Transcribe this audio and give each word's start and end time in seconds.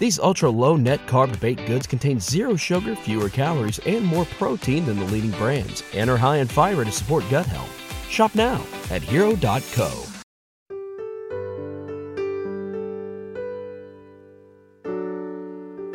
These 0.00 0.18
ultra 0.18 0.48
low 0.48 0.76
net 0.76 1.06
carb 1.06 1.38
baked 1.40 1.66
goods 1.66 1.86
contain 1.86 2.18
zero 2.18 2.56
sugar, 2.56 2.96
fewer 2.96 3.28
calories, 3.28 3.78
and 3.80 4.02
more 4.02 4.24
protein 4.38 4.86
than 4.86 4.98
the 4.98 5.04
leading 5.04 5.32
brands, 5.32 5.84
and 5.94 6.08
are 6.08 6.16
high 6.16 6.38
in 6.38 6.48
fiber 6.48 6.86
to 6.86 6.90
support 6.90 7.22
gut 7.30 7.44
health. 7.44 7.70
Shop 8.08 8.34
now 8.34 8.64
at 8.90 9.02
hero.co. 9.02 9.90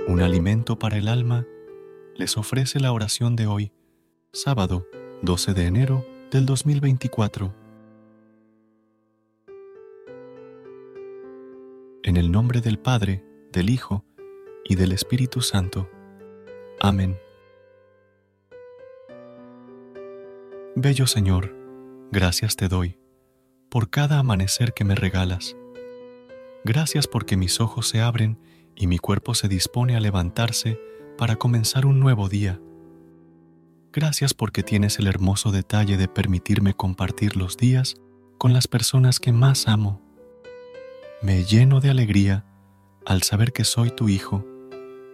Un 0.07 0.21
alimento 0.21 0.77
para 0.77 0.97
el 0.97 1.07
alma 1.07 1.47
les 2.15 2.37
ofrece 2.37 2.79
la 2.79 2.91
oración 2.91 3.35
de 3.35 3.47
hoy, 3.47 3.71
sábado 4.31 4.85
12 5.23 5.55
de 5.55 5.65
enero 5.65 6.05
del 6.29 6.45
2024. 6.45 7.51
En 12.03 12.17
el 12.17 12.31
nombre 12.31 12.61
del 12.61 12.77
Padre, 12.77 13.23
del 13.55 13.69
Hijo 13.69 14.03
y 14.65 14.75
del 14.75 14.91
Espíritu 14.91 15.41
Santo. 15.41 15.89
Amén. 16.81 17.17
Bello 20.75 21.07
Señor, 21.07 21.55
gracias 22.11 22.57
te 22.57 22.67
doy 22.67 22.99
por 23.69 23.89
cada 23.89 24.19
amanecer 24.19 24.73
que 24.73 24.83
me 24.83 24.93
regalas. 24.93 25.55
Gracias 26.65 27.07
porque 27.07 27.37
mis 27.37 27.61
ojos 27.61 27.87
se 27.87 28.01
abren 28.01 28.37
y 28.75 28.87
mi 28.87 28.97
cuerpo 28.97 29.33
se 29.35 29.47
dispone 29.47 29.95
a 29.95 30.01
levantarse 30.01 30.77
para 31.17 31.37
comenzar 31.37 31.85
un 31.85 32.01
nuevo 32.01 32.27
día. 32.27 32.59
Gracias 33.93 34.33
porque 34.33 34.63
tienes 34.63 34.99
el 34.99 35.07
hermoso 35.07 35.51
detalle 35.51 35.95
de 35.95 36.09
permitirme 36.09 36.73
compartir 36.73 37.37
los 37.37 37.55
días 37.55 37.95
con 38.37 38.51
las 38.51 38.67
personas 38.67 39.21
que 39.21 39.31
más 39.31 39.69
amo. 39.69 40.01
Me 41.21 41.45
lleno 41.45 41.79
de 41.79 41.89
alegría 41.89 42.45
al 43.05 43.21
saber 43.21 43.53
que 43.53 43.63
soy 43.63 43.91
tu 43.91 44.09
Hijo 44.09 44.43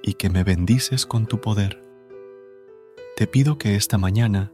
y 0.01 0.13
que 0.13 0.29
me 0.29 0.43
bendices 0.43 1.05
con 1.05 1.27
tu 1.27 1.41
poder. 1.41 1.83
Te 3.15 3.27
pido 3.27 3.57
que 3.57 3.75
esta 3.75 3.97
mañana 3.97 4.51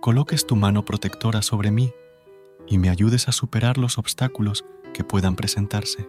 coloques 0.00 0.46
tu 0.46 0.56
mano 0.56 0.84
protectora 0.84 1.42
sobre 1.42 1.70
mí 1.70 1.92
y 2.68 2.78
me 2.78 2.90
ayudes 2.90 3.28
a 3.28 3.32
superar 3.32 3.78
los 3.78 3.98
obstáculos 3.98 4.64
que 4.92 5.04
puedan 5.04 5.36
presentarse. 5.36 6.08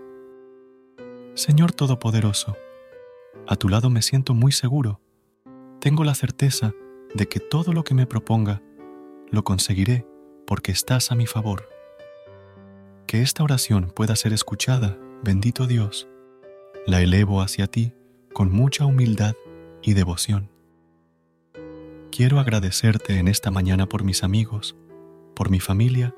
Señor 1.36 1.72
Todopoderoso, 1.72 2.58
a 3.48 3.56
tu 3.56 3.70
lado 3.70 3.90
me 3.90 4.02
siento 4.02 4.34
muy 4.34 4.52
seguro. 4.52 5.00
Tengo 5.80 6.04
la 6.04 6.16
certeza 6.16 6.74
de 7.14 7.28
que 7.28 7.40
todo 7.40 7.72
lo 7.74 7.84
que 7.84 7.94
me 7.94 8.08
proponga 8.08 8.62
lo 9.32 9.44
conseguiré 9.44 10.06
porque 10.46 10.72
estás 10.72 11.12
a 11.12 11.16
mi 11.16 11.28
favor. 11.28 11.70
Que 13.06 13.22
esta 13.22 13.44
oración 13.44 13.92
pueda 13.96 14.16
ser 14.16 14.34
escuchada, 14.34 14.98
bendito 15.24 15.66
Dios, 15.66 16.10
la 16.88 17.02
elevo 17.02 17.42
hacia 17.42 17.68
ti 17.68 17.92
con 18.34 18.50
mucha 18.50 18.86
humildad 18.86 19.36
y 19.84 19.94
devoción. 19.94 20.50
Quiero 22.12 22.40
agradecerte 22.40 23.20
en 23.20 23.28
esta 23.28 23.52
mañana 23.52 23.88
por 23.88 24.06
mis 24.06 24.24
amigos, 24.24 24.78
por 25.36 25.50
mi 25.50 25.60
familia 25.60 26.16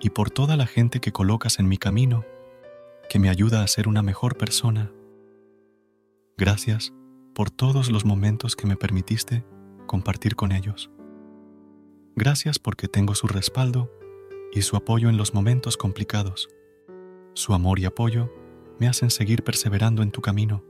y 0.00 0.10
por 0.10 0.30
toda 0.30 0.56
la 0.56 0.66
gente 0.66 0.98
que 0.98 1.12
colocas 1.12 1.60
en 1.60 1.68
mi 1.68 1.78
camino 1.78 2.24
que 3.08 3.20
me 3.20 3.30
ayuda 3.30 3.62
a 3.62 3.68
ser 3.68 3.86
una 3.86 4.02
mejor 4.02 4.36
persona. 4.36 4.90
Gracias 6.36 6.92
por 7.32 7.50
todos 7.50 7.88
los 7.88 8.04
momentos 8.04 8.56
que 8.56 8.66
me 8.66 8.76
permitiste 8.76 9.44
compartir 9.86 10.34
con 10.34 10.50
ellos. 10.50 10.90
Gracias 12.16 12.58
porque 12.58 12.88
tengo 12.88 13.14
su 13.14 13.28
respaldo 13.28 13.88
y 14.52 14.62
su 14.62 14.76
apoyo 14.76 15.08
en 15.08 15.16
los 15.16 15.32
momentos 15.32 15.76
complicados. 15.76 16.48
Su 17.34 17.54
amor 17.54 17.78
y 17.78 17.84
apoyo 17.84 18.41
me 18.78 18.88
hacen 18.88 19.10
seguir 19.10 19.44
perseverando 19.44 20.02
en 20.02 20.10
tu 20.10 20.20
camino. 20.20 20.64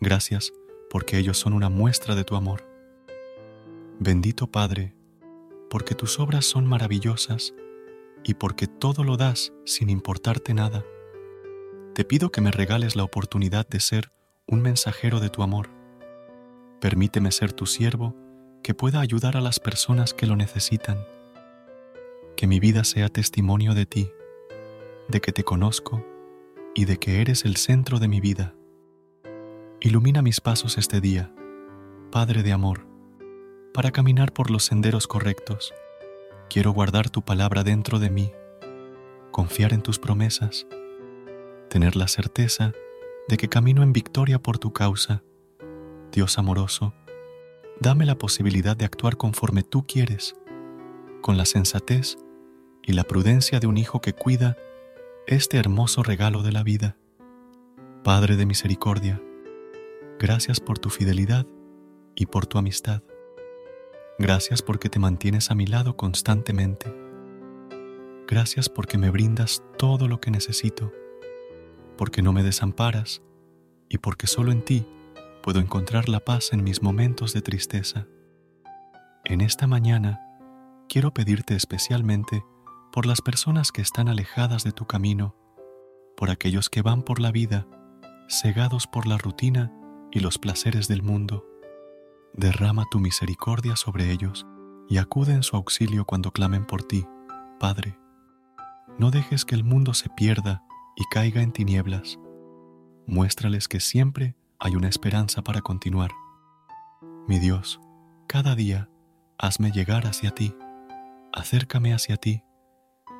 Gracias 0.00 0.52
porque 0.90 1.18
ellos 1.18 1.38
son 1.38 1.52
una 1.52 1.68
muestra 1.68 2.14
de 2.14 2.24
tu 2.24 2.36
amor. 2.36 2.66
Bendito 3.98 4.46
Padre, 4.46 4.94
porque 5.70 5.94
tus 5.94 6.20
obras 6.20 6.44
son 6.44 6.66
maravillosas 6.66 7.54
y 8.24 8.34
porque 8.34 8.66
todo 8.66 9.04
lo 9.04 9.16
das 9.16 9.52
sin 9.64 9.90
importarte 9.90 10.54
nada 10.54 10.84
te 11.96 12.04
pido 12.04 12.30
que 12.30 12.42
me 12.42 12.50
regales 12.50 12.94
la 12.94 13.04
oportunidad 13.04 13.66
de 13.66 13.80
ser 13.80 14.12
un 14.46 14.60
mensajero 14.60 15.18
de 15.18 15.30
tu 15.30 15.42
amor. 15.42 15.70
Permíteme 16.78 17.32
ser 17.32 17.54
tu 17.54 17.64
siervo 17.64 18.14
que 18.62 18.74
pueda 18.74 19.00
ayudar 19.00 19.38
a 19.38 19.40
las 19.40 19.60
personas 19.60 20.12
que 20.12 20.26
lo 20.26 20.36
necesitan. 20.36 20.98
Que 22.36 22.46
mi 22.46 22.60
vida 22.60 22.84
sea 22.84 23.08
testimonio 23.08 23.72
de 23.72 23.86
ti, 23.86 24.10
de 25.08 25.22
que 25.22 25.32
te 25.32 25.42
conozco 25.42 26.04
y 26.76 26.84
de 26.84 26.98
que 26.98 27.20
eres 27.20 27.44
el 27.44 27.56
centro 27.56 27.98
de 27.98 28.06
mi 28.06 28.20
vida. 28.20 28.54
Ilumina 29.80 30.22
mis 30.22 30.40
pasos 30.40 30.78
este 30.78 31.00
día, 31.00 31.32
Padre 32.12 32.44
de 32.44 32.52
amor, 32.52 32.86
para 33.74 33.90
caminar 33.90 34.32
por 34.32 34.50
los 34.50 34.64
senderos 34.64 35.08
correctos. 35.08 35.74
Quiero 36.48 36.70
guardar 36.70 37.10
tu 37.10 37.22
palabra 37.22 37.64
dentro 37.64 37.98
de 37.98 38.10
mí, 38.10 38.30
confiar 39.32 39.72
en 39.72 39.82
tus 39.82 39.98
promesas 39.98 40.66
tener 41.68 41.96
la 41.96 42.08
certeza 42.08 42.72
de 43.28 43.36
que 43.36 43.48
camino 43.48 43.82
en 43.82 43.92
victoria 43.92 44.38
por 44.38 44.58
tu 44.58 44.72
causa. 44.72 45.22
Dios 46.12 46.38
amoroso, 46.38 46.94
dame 47.80 48.06
la 48.06 48.16
posibilidad 48.16 48.76
de 48.76 48.84
actuar 48.84 49.16
conforme 49.16 49.62
tú 49.62 49.86
quieres, 49.86 50.36
con 51.20 51.36
la 51.36 51.44
sensatez 51.44 52.16
y 52.82 52.92
la 52.92 53.04
prudencia 53.04 53.60
de 53.60 53.66
un 53.66 53.76
hijo 53.76 54.00
que 54.00 54.12
cuida 54.12 54.56
este 55.26 55.58
hermoso 55.58 56.02
regalo 56.02 56.42
de 56.42 56.52
la 56.52 56.62
vida. 56.62 56.96
Padre 58.04 58.36
de 58.36 58.46
misericordia, 58.46 59.20
gracias 60.18 60.60
por 60.60 60.78
tu 60.78 60.90
fidelidad 60.90 61.46
y 62.14 62.26
por 62.26 62.46
tu 62.46 62.58
amistad. 62.58 63.02
Gracias 64.18 64.62
porque 64.62 64.88
te 64.88 64.98
mantienes 64.98 65.50
a 65.50 65.54
mi 65.54 65.66
lado 65.66 65.96
constantemente. 65.96 66.94
Gracias 68.26 68.68
porque 68.68 68.98
me 68.98 69.10
brindas 69.10 69.62
todo 69.78 70.08
lo 70.08 70.20
que 70.20 70.30
necesito 70.30 70.92
porque 71.96 72.22
no 72.22 72.32
me 72.32 72.42
desamparas 72.42 73.22
y 73.88 73.98
porque 73.98 74.26
solo 74.26 74.52
en 74.52 74.62
ti 74.62 74.86
puedo 75.42 75.60
encontrar 75.60 76.08
la 76.08 76.20
paz 76.20 76.52
en 76.52 76.62
mis 76.62 76.82
momentos 76.82 77.32
de 77.32 77.42
tristeza. 77.42 78.06
En 79.24 79.40
esta 79.40 79.66
mañana 79.66 80.20
quiero 80.88 81.12
pedirte 81.12 81.54
especialmente 81.54 82.44
por 82.96 83.04
las 83.04 83.20
personas 83.20 83.72
que 83.72 83.82
están 83.82 84.08
alejadas 84.08 84.64
de 84.64 84.72
tu 84.72 84.86
camino, 84.86 85.36
por 86.16 86.30
aquellos 86.30 86.70
que 86.70 86.80
van 86.80 87.02
por 87.02 87.20
la 87.20 87.30
vida 87.30 87.66
cegados 88.26 88.86
por 88.86 89.06
la 89.06 89.18
rutina 89.18 89.70
y 90.10 90.20
los 90.20 90.38
placeres 90.38 90.88
del 90.88 91.02
mundo. 91.02 91.44
Derrama 92.32 92.86
tu 92.90 92.98
misericordia 92.98 93.76
sobre 93.76 94.12
ellos 94.12 94.46
y 94.88 94.96
acude 94.96 95.34
en 95.34 95.42
su 95.42 95.56
auxilio 95.56 96.06
cuando 96.06 96.30
clamen 96.32 96.64
por 96.64 96.84
ti, 96.84 97.06
Padre. 97.60 97.98
No 98.98 99.10
dejes 99.10 99.44
que 99.44 99.56
el 99.56 99.62
mundo 99.62 99.92
se 99.92 100.08
pierda 100.08 100.64
y 100.96 101.04
caiga 101.10 101.42
en 101.42 101.52
tinieblas, 101.52 102.18
muéstrales 103.06 103.68
que 103.68 103.80
siempre 103.80 104.36
hay 104.58 104.74
una 104.74 104.88
esperanza 104.88 105.42
para 105.42 105.60
continuar. 105.60 106.12
Mi 107.28 107.40
Dios, 107.40 107.78
cada 108.26 108.54
día 108.54 108.88
hazme 109.36 109.70
llegar 109.70 110.06
hacia 110.06 110.30
ti, 110.30 110.56
acércame 111.34 111.92
hacia 111.92 112.16
ti 112.16 112.42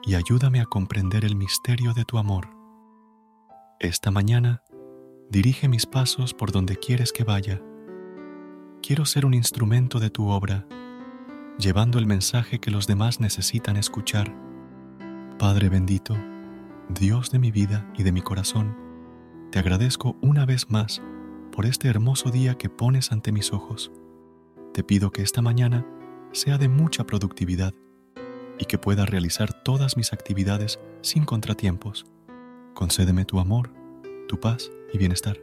y 0.06 0.14
ayúdame 0.14 0.60
a 0.60 0.66
comprender 0.66 1.24
el 1.24 1.34
misterio 1.34 1.92
de 1.92 2.04
tu 2.04 2.16
amor. 2.16 2.48
Esta 3.80 4.12
mañana, 4.12 4.62
dirige 5.28 5.68
mis 5.68 5.84
pasos 5.84 6.32
por 6.32 6.52
donde 6.52 6.76
quieres 6.76 7.12
que 7.12 7.24
vaya. 7.24 7.60
Quiero 8.82 9.04
ser 9.04 9.26
un 9.26 9.34
instrumento 9.34 9.98
de 9.98 10.08
tu 10.08 10.28
obra, 10.28 10.64
llevando 11.58 11.98
el 11.98 12.06
mensaje 12.06 12.60
que 12.60 12.70
los 12.70 12.86
demás 12.86 13.20
necesitan 13.20 13.76
escuchar. 13.76 14.32
Padre 15.40 15.68
bendito, 15.68 16.16
Dios 16.88 17.32
de 17.32 17.40
mi 17.40 17.50
vida 17.50 17.90
y 17.98 18.04
de 18.04 18.12
mi 18.12 18.22
corazón, 18.22 18.76
te 19.50 19.58
agradezco 19.58 20.16
una 20.22 20.46
vez 20.46 20.70
más 20.70 21.02
por 21.50 21.66
este 21.66 21.88
hermoso 21.88 22.30
día 22.30 22.56
que 22.56 22.70
pones 22.70 23.10
ante 23.10 23.32
mis 23.32 23.52
ojos. 23.52 23.90
Te 24.72 24.84
pido 24.84 25.10
que 25.10 25.22
esta 25.22 25.42
mañana 25.42 25.84
sea 26.32 26.58
de 26.58 26.68
mucha 26.68 27.04
productividad 27.04 27.74
y 28.58 28.64
que 28.64 28.78
pueda 28.78 29.06
realizar 29.06 29.52
todas 29.52 29.96
mis 29.96 30.12
actividades 30.12 30.78
sin 31.02 31.24
contratiempos. 31.24 32.06
Concédeme 32.74 33.24
tu 33.24 33.38
amor, 33.38 33.70
tu 34.28 34.38
paz 34.40 34.70
y 34.92 34.98
bienestar. 34.98 35.38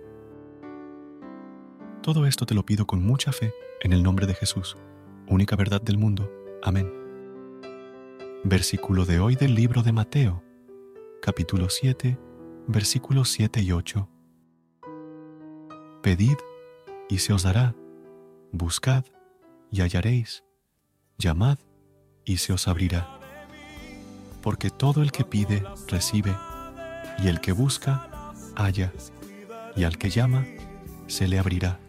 Todo 2.02 2.26
esto 2.26 2.46
te 2.46 2.54
lo 2.54 2.66
pido 2.66 2.86
con 2.86 3.02
mucha 3.04 3.32
fe 3.32 3.54
en 3.82 3.94
el 3.94 4.04
nombre 4.04 4.28
de 4.28 4.34
Jesús, 4.34 4.78
única 5.28 5.56
verdad 5.56 5.82
del 5.82 5.98
mundo. 5.98 6.30
Amén. 6.62 6.92
Versículo 8.44 9.06
de 9.06 9.20
hoy 9.20 9.36
del 9.36 9.56
libro 9.56 9.84
de 9.84 9.94
Mateo, 9.94 10.44
capítulo 11.22 11.70
7, 11.70 12.18
versículos 12.68 13.30
7 13.30 13.62
y 13.62 13.72
8. 13.72 14.10
Pedid 16.02 16.38
y 17.08 17.20
se 17.20 17.32
os 17.32 17.44
dará, 17.44 17.74
buscad 18.52 19.06
y 19.72 19.82
hallaréis, 19.82 20.44
llamad 21.18 21.58
y 21.60 21.73
se 22.38 22.54
os 22.54 22.68
abrirá. 22.68 23.20
Porque 24.42 24.70
todo 24.70 25.02
el 25.02 25.12
que 25.12 25.24
pide, 25.24 25.64
recibe, 25.88 26.36
y 27.20 27.28
el 27.28 27.40
que 27.40 27.52
busca, 27.52 28.10
halla, 28.56 28.92
y 29.76 29.84
al 29.84 29.98
que 29.98 30.10
llama, 30.10 30.46
se 31.08 31.28
le 31.28 31.40
abrirá. 31.40 31.80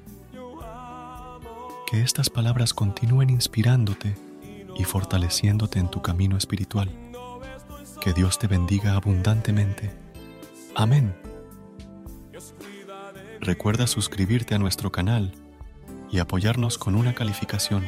Que 1.90 2.02
estas 2.02 2.31
palabras 2.31 2.75
continúen 2.75 3.31
inspirándote 3.31 4.16
y 4.76 4.84
fortaleciéndote 4.84 5.78
en 5.78 5.90
tu 5.90 6.02
camino 6.02 6.37
espiritual. 6.37 6.90
Que 8.00 8.12
Dios 8.12 8.38
te 8.38 8.46
bendiga 8.46 8.94
abundantemente. 8.94 9.90
Amén. 10.75 11.14
Recuerda 13.40 13.87
suscribirte 13.87 14.54
a 14.54 14.58
nuestro 14.58 14.90
canal 14.90 15.32
y 16.10 16.19
apoyarnos 16.19 16.78
con 16.78 16.94
una 16.94 17.14
calificación. 17.14 17.84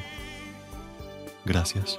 Gracias. 1.44 1.98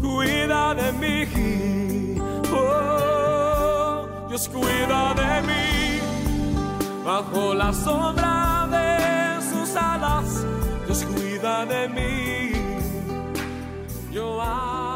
cuida 0.00 0.74
de 0.74 0.92
mí. 0.92 2.18
Oh, 2.52 4.06
Dios 4.28 4.48
cuida 4.48 5.14
de 5.14 5.42
mí. 5.42 6.00
Bajo 7.04 7.54
la 7.54 7.72
sombra 7.72 8.66
de 8.70 9.40
sus 9.50 9.76
alas, 9.76 10.44
Dios 10.86 11.04
cuida 11.04 11.64
de 11.66 11.88
mí. 11.88 12.52
Yo 14.12 14.40
amo 14.40 14.95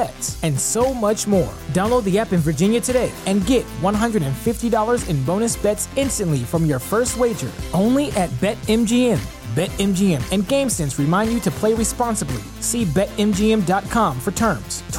and 0.43 0.59
so 0.59 0.93
much 0.93 1.27
more. 1.27 1.53
Download 1.73 2.03
the 2.05 2.17
app 2.17 2.31
in 2.33 2.39
Virginia 2.39 2.79
today 2.79 3.11
and 3.27 3.45
get 3.45 3.65
$150 3.81 5.09
in 5.09 5.23
bonus 5.25 5.57
bets 5.57 5.89
instantly 5.97 6.39
from 6.39 6.65
your 6.65 6.79
first 6.79 7.17
wager 7.17 7.51
only 7.73 8.11
at 8.13 8.29
BetMGM. 8.41 9.19
BetMGM 9.55 10.31
and 10.31 10.43
GameSense 10.43 10.97
remind 10.97 11.31
you 11.31 11.39
to 11.41 11.51
play 11.51 11.73
responsibly. 11.73 12.41
See 12.61 12.85
BetMGM.com 12.85 14.19
for 14.19 14.31
terms. 14.31 14.81